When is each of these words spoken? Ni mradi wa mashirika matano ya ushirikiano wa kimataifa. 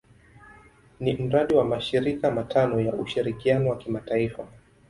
Ni 0.99 1.13
mradi 1.13 1.53
wa 1.53 1.65
mashirika 1.65 2.31
matano 2.31 2.79
ya 2.81 2.93
ushirikiano 2.93 3.69
wa 3.69 3.77
kimataifa. 3.77 4.47